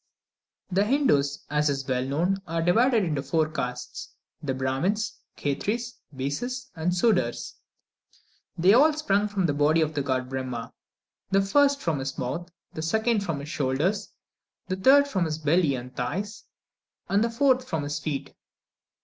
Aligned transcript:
The 0.71 0.83
Hindoos, 0.83 1.45
as 1.51 1.69
is 1.69 1.87
well 1.87 2.03
known, 2.03 2.37
are 2.47 2.63
divided 2.63 3.03
into 3.03 3.21
four 3.21 3.47
castes 3.47 4.09
the 4.41 4.55
Brahmins, 4.55 5.15
Khetries, 5.37 5.93
Bices 6.17 6.71
and 6.75 6.91
Sooders. 6.91 7.53
They 8.57 8.73
all 8.73 8.93
sprung 8.93 9.27
from 9.27 9.45
the 9.45 9.53
body 9.53 9.79
of 9.81 9.93
the 9.93 10.01
god 10.01 10.27
Brahma: 10.27 10.73
the 11.29 11.43
first 11.43 11.81
from 11.81 11.99
his 11.99 12.17
mouth, 12.17 12.49
the 12.73 12.81
second 12.81 13.19
from 13.23 13.41
his 13.41 13.49
shoulders, 13.49 14.09
the 14.67 14.75
third 14.75 15.07
from 15.07 15.25
his 15.25 15.37
belly 15.37 15.75
and 15.75 15.95
thighs, 15.95 16.45
and 17.07 17.23
the 17.23 17.29
fourth 17.29 17.67
from 17.67 17.83
his 17.83 17.99
feet. 17.99 18.33